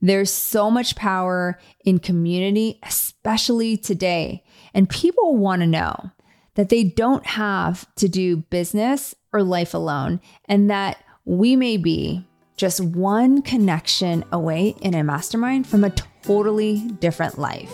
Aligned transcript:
There's 0.00 0.32
so 0.32 0.70
much 0.70 0.94
power 0.94 1.58
in 1.84 1.98
community, 1.98 2.78
especially 2.84 3.76
today. 3.76 4.44
And 4.72 4.88
people 4.88 5.36
want 5.36 5.60
to 5.62 5.66
know 5.66 6.12
that 6.54 6.68
they 6.68 6.84
don't 6.84 7.26
have 7.26 7.92
to 7.96 8.08
do 8.08 8.36
business 8.36 9.14
or 9.32 9.42
life 9.42 9.74
alone, 9.74 10.20
and 10.46 10.70
that 10.70 10.98
we 11.24 11.56
may 11.56 11.76
be 11.76 12.26
just 12.56 12.80
one 12.80 13.42
connection 13.42 14.24
away 14.32 14.74
in 14.80 14.94
a 14.94 15.04
mastermind 15.04 15.66
from 15.66 15.84
a 15.84 15.90
totally 16.22 16.80
different 17.00 17.38
life. 17.38 17.70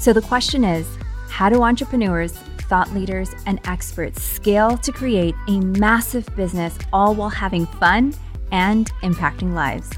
So 0.00 0.12
the 0.12 0.22
question 0.22 0.64
is 0.64 0.86
how 1.28 1.48
do 1.48 1.62
entrepreneurs, 1.62 2.38
thought 2.68 2.92
leaders, 2.92 3.30
and 3.46 3.58
experts 3.64 4.22
scale 4.22 4.76
to 4.76 4.92
create 4.92 5.34
a 5.48 5.58
massive 5.60 6.28
business 6.36 6.78
all 6.92 7.14
while 7.14 7.30
having 7.30 7.64
fun 7.64 8.14
and 8.52 8.92
impacting 9.02 9.54
lives? 9.54 9.90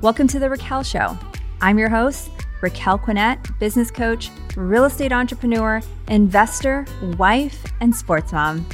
Welcome 0.00 0.26
to 0.28 0.38
The 0.38 0.48
Raquel 0.48 0.82
Show. 0.82 1.18
I'm 1.60 1.78
your 1.78 1.90
host, 1.90 2.30
Raquel 2.62 2.98
Quinet, 2.98 3.58
business 3.58 3.90
coach, 3.90 4.30
real 4.56 4.84
estate 4.84 5.12
entrepreneur, 5.12 5.82
investor, 6.08 6.86
wife, 7.18 7.62
and 7.80 7.94
sports 7.94 8.32
mom. 8.32 8.66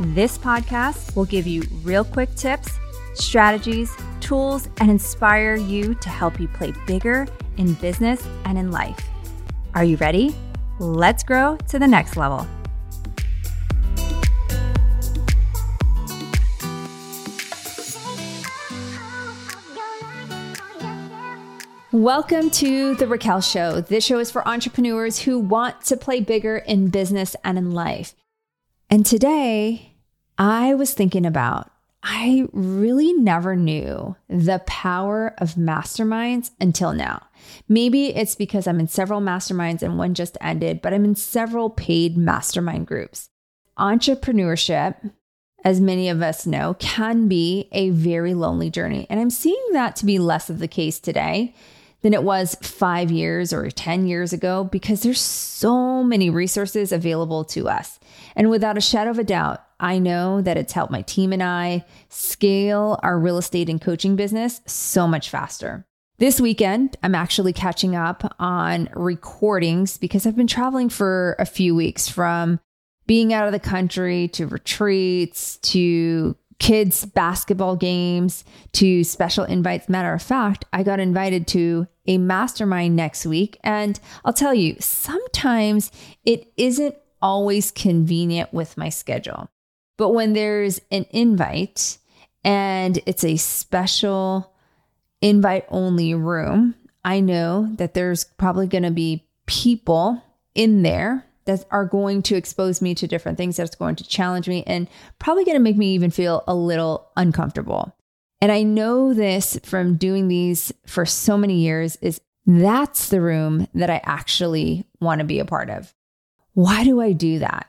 This 0.00 0.38
podcast 0.38 1.14
will 1.14 1.26
give 1.26 1.46
you 1.46 1.62
real 1.82 2.04
quick 2.04 2.34
tips, 2.34 2.78
strategies, 3.12 3.94
tools, 4.20 4.70
and 4.78 4.90
inspire 4.90 5.56
you 5.56 5.94
to 5.96 6.08
help 6.08 6.40
you 6.40 6.48
play 6.48 6.72
bigger 6.86 7.26
in 7.58 7.74
business 7.74 8.26
and 8.46 8.56
in 8.56 8.70
life. 8.70 9.06
Are 9.74 9.84
you 9.84 9.98
ready? 9.98 10.34
Let's 10.78 11.22
grow 11.22 11.58
to 11.68 11.78
the 11.78 11.86
next 11.86 12.16
level. 12.16 12.46
Welcome 21.92 22.50
to 22.50 22.94
The 22.94 23.08
Raquel 23.08 23.40
Show. 23.40 23.80
This 23.80 24.04
show 24.04 24.20
is 24.20 24.30
for 24.30 24.46
entrepreneurs 24.46 25.18
who 25.18 25.40
want 25.40 25.84
to 25.86 25.96
play 25.96 26.20
bigger 26.20 26.58
in 26.58 26.86
business 26.86 27.34
and 27.42 27.58
in 27.58 27.72
life. 27.72 28.14
And 28.88 29.04
today, 29.04 29.96
I 30.38 30.72
was 30.74 30.94
thinking 30.94 31.26
about, 31.26 31.68
I 32.00 32.46
really 32.52 33.12
never 33.14 33.56
knew 33.56 34.14
the 34.28 34.62
power 34.68 35.34
of 35.38 35.56
masterminds 35.56 36.52
until 36.60 36.92
now. 36.92 37.26
Maybe 37.68 38.14
it's 38.14 38.36
because 38.36 38.68
I'm 38.68 38.78
in 38.78 38.86
several 38.86 39.20
masterminds 39.20 39.82
and 39.82 39.98
one 39.98 40.14
just 40.14 40.38
ended, 40.40 40.82
but 40.82 40.94
I'm 40.94 41.04
in 41.04 41.16
several 41.16 41.70
paid 41.70 42.16
mastermind 42.16 42.86
groups. 42.86 43.30
Entrepreneurship, 43.76 45.10
as 45.64 45.80
many 45.80 46.08
of 46.08 46.22
us 46.22 46.46
know, 46.46 46.74
can 46.78 47.26
be 47.26 47.68
a 47.72 47.90
very 47.90 48.32
lonely 48.32 48.70
journey. 48.70 49.08
And 49.10 49.18
I'm 49.18 49.28
seeing 49.28 49.72
that 49.72 49.96
to 49.96 50.06
be 50.06 50.20
less 50.20 50.48
of 50.48 50.60
the 50.60 50.68
case 50.68 51.00
today 51.00 51.52
than 52.02 52.14
it 52.14 52.22
was 52.22 52.56
five 52.62 53.10
years 53.10 53.52
or 53.52 53.70
10 53.70 54.06
years 54.06 54.32
ago 54.32 54.64
because 54.64 55.02
there's 55.02 55.20
so 55.20 56.02
many 56.02 56.30
resources 56.30 56.92
available 56.92 57.44
to 57.44 57.68
us. 57.68 57.98
And 58.34 58.50
without 58.50 58.78
a 58.78 58.80
shadow 58.80 59.10
of 59.10 59.18
a 59.18 59.24
doubt, 59.24 59.62
I 59.78 59.98
know 59.98 60.40
that 60.40 60.56
it's 60.56 60.72
helped 60.72 60.92
my 60.92 61.02
team 61.02 61.32
and 61.32 61.42
I 61.42 61.84
scale 62.08 62.98
our 63.02 63.18
real 63.18 63.38
estate 63.38 63.68
and 63.68 63.80
coaching 63.80 64.16
business 64.16 64.60
so 64.66 65.06
much 65.06 65.30
faster. 65.30 65.86
This 66.18 66.38
weekend, 66.40 66.96
I'm 67.02 67.14
actually 67.14 67.54
catching 67.54 67.96
up 67.96 68.36
on 68.38 68.90
recordings 68.94 69.96
because 69.96 70.26
I've 70.26 70.36
been 70.36 70.46
traveling 70.46 70.90
for 70.90 71.34
a 71.38 71.46
few 71.46 71.74
weeks 71.74 72.08
from 72.08 72.60
being 73.06 73.32
out 73.32 73.46
of 73.46 73.52
the 73.52 73.58
country 73.58 74.28
to 74.28 74.46
retreats 74.46 75.56
to 75.56 76.36
kids' 76.60 77.06
basketball 77.06 77.74
games 77.74 78.44
to 78.72 79.02
special 79.02 79.44
invites. 79.44 79.88
Matter 79.88 80.12
of 80.12 80.22
fact, 80.22 80.66
I 80.72 80.84
got 80.84 81.00
invited 81.00 81.48
to 81.48 81.88
a 82.06 82.18
mastermind 82.18 82.94
next 82.94 83.26
week. 83.26 83.58
And 83.64 83.98
I'll 84.24 84.32
tell 84.32 84.54
you, 84.54 84.76
sometimes 84.78 85.90
it 86.24 86.52
isn't 86.56 86.94
always 87.20 87.70
convenient 87.70 88.52
with 88.52 88.76
my 88.76 88.90
schedule. 88.90 89.48
But 89.96 90.10
when 90.10 90.34
there's 90.34 90.80
an 90.90 91.06
invite 91.10 91.98
and 92.44 92.98
it's 93.06 93.24
a 93.24 93.36
special 93.36 94.54
invite 95.20 95.64
only 95.68 96.14
room, 96.14 96.74
I 97.04 97.20
know 97.20 97.68
that 97.76 97.94
there's 97.94 98.24
probably 98.24 98.66
going 98.66 98.84
to 98.84 98.90
be 98.90 99.26
people 99.46 100.22
in 100.54 100.82
there 100.82 101.24
that 101.50 101.66
are 101.70 101.84
going 101.84 102.22
to 102.22 102.36
expose 102.36 102.80
me 102.80 102.94
to 102.94 103.06
different 103.06 103.36
things 103.36 103.56
that's 103.56 103.74
going 103.74 103.96
to 103.96 104.04
challenge 104.06 104.48
me 104.48 104.62
and 104.66 104.88
probably 105.18 105.44
going 105.44 105.56
to 105.56 105.62
make 105.62 105.76
me 105.76 105.94
even 105.94 106.10
feel 106.10 106.44
a 106.46 106.54
little 106.54 107.10
uncomfortable. 107.16 107.94
And 108.40 108.50
I 108.50 108.62
know 108.62 109.12
this 109.12 109.58
from 109.64 109.96
doing 109.96 110.28
these 110.28 110.72
for 110.86 111.04
so 111.04 111.36
many 111.36 111.58
years 111.58 111.96
is 111.96 112.20
that's 112.46 113.10
the 113.10 113.20
room 113.20 113.66
that 113.74 113.90
I 113.90 114.00
actually 114.04 114.86
want 115.00 115.18
to 115.18 115.26
be 115.26 115.40
a 115.40 115.44
part 115.44 115.68
of. 115.68 115.94
Why 116.54 116.84
do 116.84 117.00
I 117.00 117.12
do 117.12 117.38
that? 117.40 117.66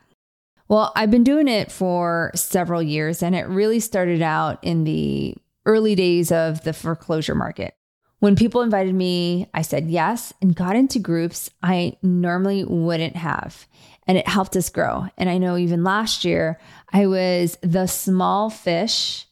Well, 0.67 0.93
I've 0.95 1.11
been 1.11 1.25
doing 1.25 1.49
it 1.49 1.69
for 1.69 2.31
several 2.33 2.81
years, 2.81 3.21
and 3.21 3.35
it 3.35 3.47
really 3.47 3.81
started 3.81 4.21
out 4.21 4.63
in 4.63 4.85
the 4.85 5.35
early 5.65 5.95
days 5.95 6.31
of 6.31 6.63
the 6.63 6.71
foreclosure 6.71 7.35
market. 7.35 7.75
When 8.21 8.35
people 8.35 8.61
invited 8.61 8.93
me, 8.93 9.49
I 9.51 9.63
said 9.63 9.89
yes 9.89 10.31
and 10.43 10.55
got 10.55 10.75
into 10.75 10.99
groups 10.99 11.49
I 11.63 11.97
normally 12.03 12.63
wouldn't 12.63 13.15
have. 13.15 13.65
And 14.05 14.15
it 14.15 14.27
helped 14.27 14.55
us 14.55 14.69
grow. 14.69 15.07
And 15.17 15.27
I 15.27 15.39
know 15.39 15.57
even 15.57 15.83
last 15.83 16.23
year, 16.23 16.59
I 16.93 17.07
was 17.07 17.57
the 17.63 17.87
small 17.87 18.51
fish 18.51 19.25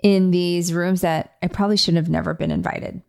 in 0.00 0.30
these 0.30 0.72
rooms 0.72 1.00
that 1.00 1.34
I 1.42 1.48
probably 1.48 1.76
shouldn't 1.76 2.04
have 2.04 2.08
never 2.08 2.34
been 2.34 2.52
invited. 2.52 3.02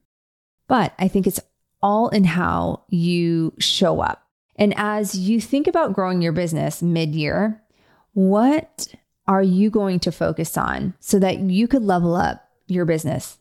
But 0.67 0.95
I 0.97 1.07
think 1.07 1.27
it's 1.27 1.39
all 1.83 2.09
in 2.09 2.23
how 2.23 2.85
you 2.89 3.53
show 3.59 3.99
up. 3.99 4.27
And 4.55 4.73
as 4.75 5.15
you 5.15 5.39
think 5.39 5.67
about 5.67 5.93
growing 5.93 6.23
your 6.23 6.31
business 6.31 6.81
mid 6.81 7.13
year, 7.13 7.61
what 8.13 8.87
are 9.27 9.43
you 9.43 9.69
going 9.69 9.99
to 9.99 10.11
focus 10.11 10.57
on 10.57 10.95
so 10.99 11.19
that 11.19 11.37
you 11.37 11.67
could 11.67 11.83
level 11.83 12.15
up 12.15 12.43
your 12.65 12.85
business? 12.85 13.37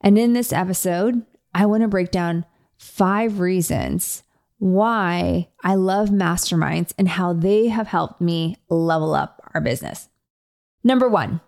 And 0.00 0.16
in 0.16 0.32
this 0.32 0.50
episode, 0.50 1.26
I 1.54 1.66
want 1.66 1.82
to 1.82 1.88
break 1.88 2.10
down 2.10 2.44
five 2.76 3.40
reasons 3.40 4.22
why 4.58 5.48
I 5.62 5.74
love 5.74 6.08
masterminds 6.08 6.92
and 6.98 7.08
how 7.08 7.32
they 7.32 7.68
have 7.68 7.86
helped 7.86 8.20
me 8.20 8.56
level 8.68 9.14
up 9.14 9.42
our 9.54 9.60
business. 9.60 10.08
Number 10.82 11.08
one, 11.08 11.40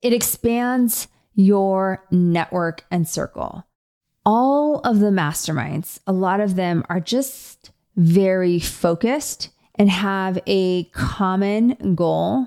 it 0.00 0.12
expands 0.12 1.08
your 1.34 2.04
network 2.10 2.84
and 2.90 3.08
circle. 3.08 3.66
All 4.24 4.80
of 4.80 5.00
the 5.00 5.10
masterminds, 5.10 5.98
a 6.06 6.12
lot 6.12 6.40
of 6.40 6.56
them 6.56 6.84
are 6.88 7.00
just 7.00 7.70
very 7.96 8.58
focused 8.58 9.50
and 9.74 9.90
have 9.90 10.38
a 10.46 10.84
common 10.92 11.94
goal 11.94 12.46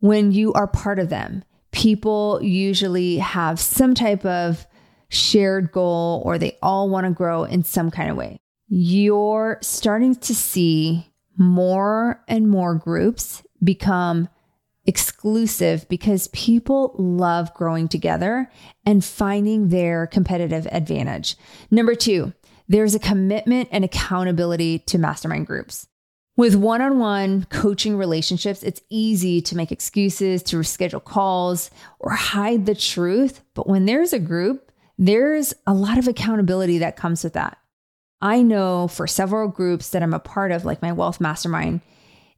when 0.00 0.30
you 0.32 0.52
are 0.52 0.66
part 0.66 0.98
of 0.98 1.08
them. 1.08 1.42
People 1.72 2.40
usually 2.42 3.18
have 3.18 3.58
some 3.58 3.94
type 3.94 4.24
of 4.24 4.66
shared 5.10 5.72
goal 5.72 6.22
or 6.24 6.38
they 6.38 6.56
all 6.62 6.88
want 6.88 7.06
to 7.06 7.12
grow 7.12 7.44
in 7.44 7.64
some 7.64 7.90
kind 7.90 8.10
of 8.10 8.16
way. 8.16 8.38
You're 8.68 9.58
starting 9.62 10.14
to 10.16 10.34
see 10.34 11.06
more 11.36 12.22
and 12.28 12.48
more 12.48 12.74
groups 12.74 13.42
become 13.62 14.28
exclusive 14.84 15.88
because 15.88 16.28
people 16.28 16.94
love 16.98 17.52
growing 17.54 17.88
together 17.88 18.50
and 18.86 19.04
finding 19.04 19.68
their 19.68 20.06
competitive 20.06 20.66
advantage. 20.72 21.36
Number 21.70 21.94
two, 21.94 22.32
there's 22.68 22.94
a 22.94 22.98
commitment 22.98 23.68
and 23.70 23.84
accountability 23.84 24.80
to 24.80 24.98
mastermind 24.98 25.46
groups. 25.46 25.86
With 26.36 26.54
one 26.54 26.80
on 26.80 26.98
one 26.98 27.44
coaching 27.50 27.96
relationships, 27.96 28.62
it's 28.62 28.80
easy 28.90 29.40
to 29.42 29.56
make 29.56 29.72
excuses, 29.72 30.42
to 30.44 30.56
reschedule 30.56 31.02
calls, 31.02 31.70
or 31.98 32.12
hide 32.12 32.64
the 32.64 32.74
truth. 32.74 33.42
But 33.54 33.66
when 33.66 33.86
there's 33.86 34.12
a 34.12 34.18
group, 34.18 34.67
there's 34.98 35.54
a 35.66 35.72
lot 35.72 35.96
of 35.96 36.08
accountability 36.08 36.78
that 36.78 36.96
comes 36.96 37.22
with 37.22 37.34
that. 37.34 37.58
I 38.20 38.42
know 38.42 38.88
for 38.88 39.06
several 39.06 39.48
groups 39.48 39.90
that 39.90 40.02
I'm 40.02 40.12
a 40.12 40.18
part 40.18 40.50
of, 40.50 40.64
like 40.64 40.82
my 40.82 40.92
Wealth 40.92 41.20
Mastermind, 41.20 41.80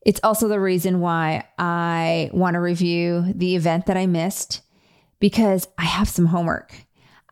it's 0.05 0.21
also 0.23 0.47
the 0.47 0.61
reason 0.61 1.01
why 1.01 1.45
I 1.59 2.31
want 2.33 2.55
to 2.55 2.61
review 2.61 3.33
the 3.35 3.57
event 3.57 3.87
that 3.87 3.97
I 3.97 4.07
missed 4.07 4.61
because 5.21 5.69
I 5.79 5.85
have 5.85 6.09
some 6.09 6.27
homework. 6.27 6.75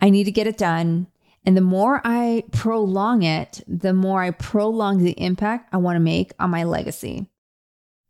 I 0.01 0.11
need 0.11 0.25
to 0.25 0.33
get 0.33 0.47
it 0.47 0.59
done. 0.59 1.09
And 1.45 1.57
the 1.57 1.63
more 1.63 2.01
I 2.05 2.45
prolong 2.53 3.23
it, 3.23 3.63
the 3.67 3.95
more 3.95 4.23
I 4.23 4.31
prolong 4.31 5.03
the 5.03 5.19
impact 5.19 5.69
I 5.73 5.79
want 5.79 5.97
to 5.97 6.01
make 6.01 6.33
on 6.39 6.51
my 6.51 6.65
legacy. 6.65 7.27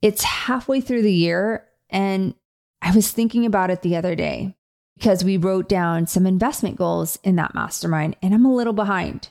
It's 0.02 0.22
halfway 0.22 0.80
through 0.80 1.02
the 1.02 1.12
year, 1.12 1.66
and 1.90 2.34
I 2.82 2.94
was 2.94 3.10
thinking 3.10 3.44
about 3.44 3.70
it 3.70 3.82
the 3.82 3.96
other 3.96 4.14
day 4.14 4.56
because 4.98 5.24
we 5.24 5.36
wrote 5.36 5.68
down 5.68 6.06
some 6.06 6.26
investment 6.26 6.76
goals 6.76 7.18
in 7.22 7.36
that 7.36 7.54
mastermind, 7.54 8.16
and 8.20 8.34
I'm 8.34 8.44
a 8.44 8.54
little 8.54 8.72
behind. 8.72 9.28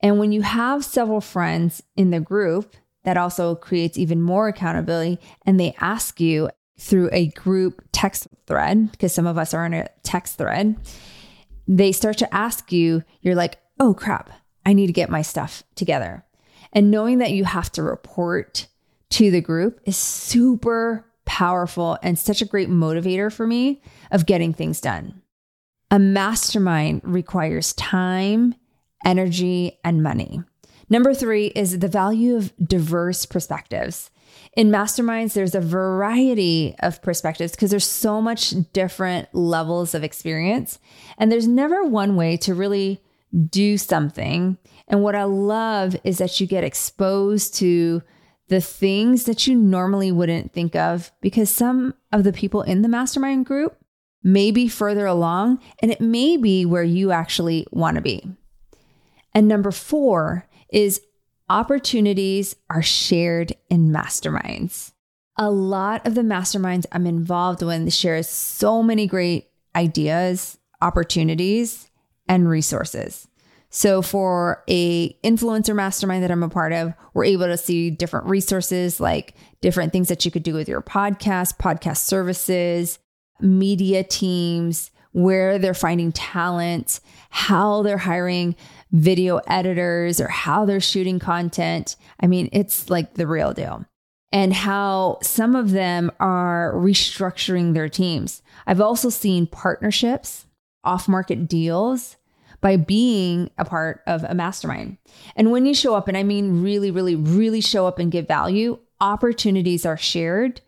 And 0.00 0.18
when 0.18 0.32
you 0.32 0.42
have 0.42 0.84
several 0.84 1.20
friends 1.20 1.82
in 1.96 2.10
the 2.10 2.20
group, 2.20 2.76
that 3.04 3.16
also 3.16 3.54
creates 3.54 3.98
even 3.98 4.22
more 4.22 4.48
accountability, 4.48 5.18
and 5.44 5.58
they 5.58 5.74
ask 5.80 6.20
you 6.20 6.50
through 6.78 7.10
a 7.12 7.28
group 7.28 7.82
text 7.90 8.28
thread, 8.46 8.92
because 8.92 9.12
some 9.12 9.26
of 9.26 9.36
us 9.36 9.52
are 9.52 9.66
in 9.66 9.74
a 9.74 9.88
text 10.04 10.38
thread 10.38 10.76
they 11.68 11.92
start 11.92 12.16
to 12.18 12.34
ask 12.34 12.72
you, 12.72 13.04
you're 13.20 13.34
like, 13.34 13.58
oh 13.78 13.92
crap, 13.92 14.30
I 14.64 14.72
need 14.72 14.86
to 14.86 14.92
get 14.92 15.10
my 15.10 15.22
stuff 15.22 15.62
together. 15.76 16.24
And 16.72 16.90
knowing 16.90 17.18
that 17.18 17.32
you 17.32 17.44
have 17.44 17.70
to 17.72 17.82
report 17.82 18.66
to 19.10 19.30
the 19.30 19.42
group 19.42 19.80
is 19.84 19.96
super 19.96 21.04
powerful 21.38 21.96
and 22.02 22.18
such 22.18 22.42
a 22.42 22.44
great 22.44 22.68
motivator 22.68 23.32
for 23.32 23.46
me 23.46 23.80
of 24.10 24.26
getting 24.26 24.52
things 24.52 24.80
done. 24.80 25.22
A 25.88 25.96
mastermind 25.96 27.00
requires 27.04 27.74
time, 27.74 28.56
energy, 29.04 29.78
and 29.84 30.02
money. 30.02 30.42
Number 30.90 31.14
three 31.14 31.46
is 31.54 31.78
the 31.78 31.86
value 31.86 32.34
of 32.34 32.52
diverse 32.56 33.24
perspectives. 33.24 34.10
In 34.56 34.70
masterminds, 34.70 35.34
there's 35.34 35.54
a 35.54 35.60
variety 35.60 36.74
of 36.80 37.00
perspectives 37.02 37.52
because 37.52 37.70
there's 37.70 37.86
so 37.86 38.20
much 38.20 38.54
different 38.72 39.32
levels 39.32 39.94
of 39.94 40.02
experience. 40.02 40.80
And 41.18 41.30
there's 41.30 41.46
never 41.46 41.84
one 41.84 42.16
way 42.16 42.36
to 42.38 42.52
really 42.52 43.00
do 43.48 43.78
something. 43.78 44.58
And 44.88 45.04
what 45.04 45.14
I 45.14 45.22
love 45.22 45.94
is 46.02 46.18
that 46.18 46.40
you 46.40 46.48
get 46.48 46.64
exposed 46.64 47.54
to 47.56 48.02
the 48.48 48.60
things 48.60 49.24
that 49.24 49.46
you 49.46 49.54
normally 49.54 50.10
wouldn't 50.10 50.52
think 50.52 50.74
of 50.74 51.12
because 51.20 51.50
some 51.50 51.94
of 52.12 52.24
the 52.24 52.32
people 52.32 52.62
in 52.62 52.82
the 52.82 52.88
mastermind 52.88 53.46
group 53.46 53.76
may 54.22 54.50
be 54.50 54.68
further 54.68 55.06
along 55.06 55.60
and 55.80 55.90
it 55.90 56.00
may 56.00 56.36
be 56.36 56.64
where 56.64 56.82
you 56.82 57.12
actually 57.12 57.66
want 57.70 57.96
to 57.96 58.00
be. 58.00 58.24
And 59.34 59.46
number 59.46 59.70
four 59.70 60.46
is 60.70 61.00
opportunities 61.48 62.56
are 62.68 62.82
shared 62.82 63.54
in 63.70 63.90
masterminds. 63.90 64.92
A 65.36 65.50
lot 65.50 66.06
of 66.06 66.14
the 66.14 66.22
masterminds 66.22 66.86
I'm 66.90 67.06
involved 67.06 67.62
with 67.62 67.92
share 67.92 68.22
so 68.22 68.82
many 68.82 69.06
great 69.06 69.48
ideas, 69.76 70.58
opportunities, 70.80 71.90
and 72.28 72.48
resources. 72.48 73.27
So 73.70 74.00
for 74.00 74.64
a 74.68 75.12
influencer 75.22 75.74
mastermind 75.74 76.22
that 76.22 76.30
I'm 76.30 76.42
a 76.42 76.48
part 76.48 76.72
of, 76.72 76.94
we're 77.12 77.24
able 77.24 77.46
to 77.46 77.58
see 77.58 77.90
different 77.90 78.26
resources 78.26 78.98
like 79.00 79.34
different 79.60 79.92
things 79.92 80.08
that 80.08 80.24
you 80.24 80.30
could 80.30 80.42
do 80.42 80.54
with 80.54 80.68
your 80.68 80.80
podcast, 80.80 81.58
podcast 81.58 81.98
services, 81.98 82.98
media 83.40 84.04
teams, 84.04 84.90
where 85.12 85.58
they're 85.58 85.74
finding 85.74 86.12
talent, 86.12 87.00
how 87.30 87.82
they're 87.82 87.98
hiring 87.98 88.54
video 88.92 89.38
editors 89.46 90.20
or 90.20 90.28
how 90.28 90.64
they're 90.64 90.80
shooting 90.80 91.18
content. 91.18 91.96
I 92.20 92.26
mean, 92.26 92.48
it's 92.52 92.88
like 92.88 93.14
the 93.14 93.26
real 93.26 93.52
deal. 93.52 93.84
And 94.30 94.52
how 94.52 95.18
some 95.22 95.56
of 95.56 95.70
them 95.70 96.10
are 96.20 96.74
restructuring 96.74 97.72
their 97.72 97.88
teams. 97.88 98.42
I've 98.66 98.80
also 98.80 99.08
seen 99.08 99.46
partnerships, 99.46 100.44
off 100.84 101.08
market 101.08 101.48
deals 101.48 102.17
by 102.60 102.76
being 102.76 103.50
a 103.58 103.64
part 103.64 104.02
of 104.06 104.24
a 104.24 104.34
mastermind. 104.34 104.98
And 105.36 105.52
when 105.52 105.66
you 105.66 105.74
show 105.74 105.94
up, 105.94 106.08
and 106.08 106.16
I 106.16 106.22
mean 106.22 106.62
really, 106.62 106.90
really, 106.90 107.14
really 107.14 107.60
show 107.60 107.86
up 107.86 107.98
and 107.98 108.10
give 108.10 108.26
value, 108.26 108.78
opportunities 109.00 109.86
are 109.86 109.96
shared. 109.96 110.60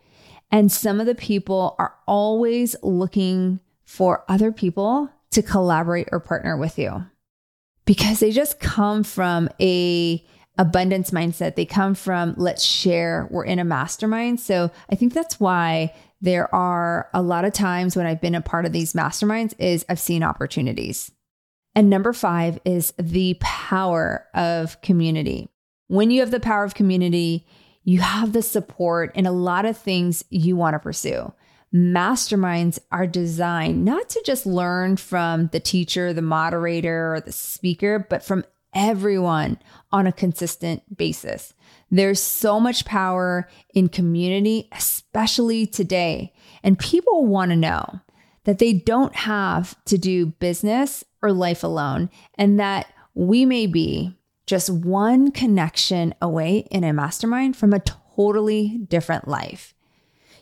And 0.53 0.71
some 0.71 1.01
of 1.01 1.07
the 1.07 1.15
people 1.15 1.75
are 1.79 1.95
always 2.07 2.77
looking 2.83 3.61
for 3.85 4.25
other 4.29 4.53
people 4.53 5.11
to 5.33 5.43
collaborate 5.43 6.09
or 6.13 6.21
partner 6.21 6.57
with 6.57 6.79
you 6.79 7.05
because 7.85 8.21
they 8.21 8.31
just 8.31 8.61
come 8.61 9.03
from 9.03 9.49
a 9.61 10.25
abundance 10.59 11.11
mindset. 11.11 11.55
They 11.55 11.65
come 11.65 11.95
from 11.95 12.35
let's 12.37 12.65
share. 12.65 13.29
We're 13.31 13.45
in 13.45 13.59
a 13.59 13.65
mastermind. 13.65 14.41
So 14.41 14.71
I 14.91 14.95
think 14.95 15.15
that's 15.15 15.41
why 15.41 15.95
there 16.21 16.55
are 16.55 17.09
a 17.15 17.23
lot 17.23 17.45
of 17.45 17.53
times 17.53 17.97
when 17.97 18.07
I've 18.07 18.21
been 18.21 18.35
a 18.35 18.43
part 18.43 18.67
of 18.67 18.73
these 18.73 18.93
masterminds 18.93 19.55
is 19.59 19.87
I've 19.89 19.99
seen 19.99 20.23
opportunities. 20.23 21.11
And 21.75 21.89
number 21.89 22.13
five 22.13 22.59
is 22.65 22.93
the 22.99 23.37
power 23.41 24.27
of 24.35 24.81
community. 24.83 25.49
When 25.87 26.11
you 26.11 26.21
have 26.21 26.31
the 26.31 26.41
power 26.41 26.65
of 26.65 26.75
community, 26.75 27.47
you 27.85 28.01
have 28.01 28.33
the 28.33 28.43
support 28.43 29.15
in 29.15 29.27
a 29.27 29.33
lot 29.33 29.65
of 29.65 29.77
things 29.77 30.25
you 30.31 30.57
want 30.57 30.75
to 30.75 30.79
pursue. 30.79 31.33
Masterminds 31.75 32.81
are 32.91 33.07
designed 33.07 33.85
not 33.85 34.09
to 34.11 34.23
just 34.27 34.45
learn 34.45 34.97
from 34.97 35.49
the 35.49 35.61
teacher, 35.61 36.13
the 36.13 36.23
moderator, 36.23 37.15
or 37.15 37.21
the 37.21 37.33
speaker, 37.33 38.05
but 38.11 38.25
from 38.25 38.45
everyone 38.75 39.59
on 39.93 40.07
a 40.07 40.13
consistent 40.13 40.97
basis. 40.97 41.55
There's 41.91 42.21
so 42.21 42.61
much 42.61 42.85
power 42.85 43.49
in 43.75 43.89
community, 43.89 44.69
especially 44.73 45.67
today. 45.67 46.33
And 46.63 46.79
people 46.79 47.27
want 47.27 47.51
to 47.51 47.57
know 47.57 48.01
that 48.45 48.59
they 48.59 48.73
don't 48.73 49.15
have 49.15 49.77
to 49.87 49.99
do 49.99 50.27
business 50.27 51.05
or 51.23 51.33
life 51.33 51.63
alone, 51.63 52.11
and 52.37 52.59
that 52.59 52.87
we 53.15 53.45
may 53.45 53.67
be 53.67 54.17
just 54.47 54.71
one 54.71 55.31
connection 55.31 56.15
away 56.21 56.67
in 56.71 56.83
a 56.83 56.93
mastermind 56.93 57.57
from 57.57 57.73
a 57.73 57.83
totally 58.17 58.79
different 58.89 59.29
life. 59.29 59.75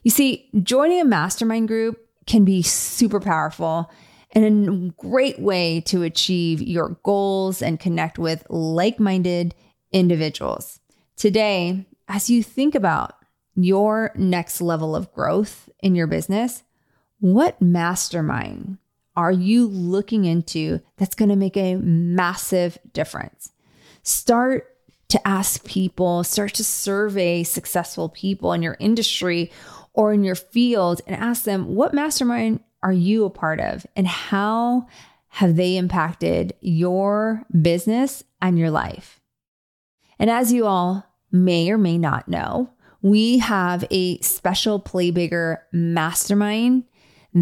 You 0.02 0.10
see, 0.10 0.48
joining 0.62 1.00
a 1.00 1.04
mastermind 1.04 1.68
group 1.68 1.98
can 2.26 2.44
be 2.44 2.62
super 2.62 3.20
powerful 3.20 3.90
and 4.32 4.44
a 4.44 4.92
great 4.96 5.38
way 5.38 5.80
to 5.82 6.02
achieve 6.02 6.60
your 6.60 6.98
goals 7.02 7.62
and 7.62 7.80
connect 7.80 8.18
with 8.18 8.44
like 8.48 9.00
minded 9.00 9.54
individuals. 9.92 10.80
Today, 11.16 11.86
as 12.08 12.30
you 12.30 12.42
think 12.42 12.74
about 12.74 13.14
your 13.54 14.12
next 14.14 14.60
level 14.60 14.94
of 14.94 15.12
growth 15.12 15.68
in 15.80 15.94
your 15.94 16.06
business, 16.06 16.62
what 17.20 17.60
mastermind 17.60 18.78
are 19.18 19.32
you 19.32 19.66
looking 19.66 20.24
into 20.26 20.80
that's 20.96 21.16
going 21.16 21.28
to 21.28 21.34
make 21.34 21.56
a 21.56 21.74
massive 21.74 22.78
difference? 22.92 23.50
Start 24.04 24.76
to 25.08 25.26
ask 25.26 25.64
people, 25.64 26.22
start 26.22 26.54
to 26.54 26.62
survey 26.62 27.42
successful 27.42 28.10
people 28.10 28.52
in 28.52 28.62
your 28.62 28.76
industry 28.78 29.50
or 29.92 30.12
in 30.12 30.22
your 30.22 30.36
field 30.36 31.00
and 31.04 31.16
ask 31.16 31.42
them, 31.42 31.74
what 31.74 31.92
mastermind 31.92 32.60
are 32.80 32.92
you 32.92 33.24
a 33.24 33.30
part 33.30 33.58
of 33.58 33.84
and 33.96 34.06
how 34.06 34.86
have 35.26 35.56
they 35.56 35.76
impacted 35.76 36.54
your 36.60 37.42
business 37.60 38.22
and 38.40 38.56
your 38.56 38.70
life? 38.70 39.20
And 40.20 40.30
as 40.30 40.52
you 40.52 40.64
all 40.64 41.04
may 41.32 41.72
or 41.72 41.78
may 41.78 41.98
not 41.98 42.28
know, 42.28 42.70
we 43.02 43.38
have 43.38 43.84
a 43.90 44.20
special 44.20 44.78
Play 44.78 45.10
Bigger 45.10 45.64
mastermind 45.72 46.84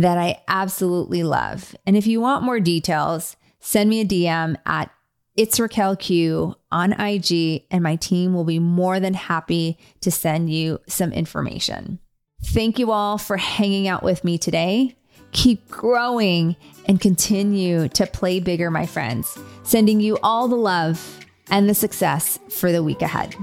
that 0.03 0.19
I 0.19 0.43
absolutely 0.49 1.23
love. 1.23 1.77
And 1.87 1.97
if 1.97 2.07
you 2.07 2.21
want 2.21 2.45
more 2.45 2.61
details, 2.61 3.37
send 3.61 3.91
me 3.91 4.01
a 4.01 4.05
DM 4.05 4.57
at 4.67 4.91
it's 5.37 5.61
Raquel 5.61 5.97
Q 5.97 6.55
on 6.73 6.95
IG, 6.95 7.65
and 7.71 7.83
my 7.83 7.97
team 7.97 8.33
will 8.33 8.45
be 8.45 8.59
more 8.59 8.99
than 8.99 9.13
happy 9.13 9.79
to 10.01 10.11
send 10.11 10.51
you 10.51 10.81
some 10.89 11.13
information. 11.13 11.99
Thank 12.43 12.79
you 12.79 12.91
all 12.91 13.19
for 13.19 13.37
hanging 13.37 13.87
out 13.87 14.03
with 14.03 14.25
me 14.25 14.39
today. 14.39 14.97
Keep 15.33 15.69
growing 15.69 16.57
and 16.87 17.01
continue 17.01 17.89
to 17.89 18.07
play 18.07 18.41
bigger, 18.41 18.71
my 18.71 18.87
friends. 18.87 19.39
Sending 19.63 20.01
you 20.01 20.19
all 20.23 20.49
the 20.49 20.57
love 20.57 21.27
and 21.51 21.69
the 21.69 21.75
success 21.75 22.39
for 22.49 22.73
the 22.73 22.83
week 22.83 23.03
ahead. 23.03 23.37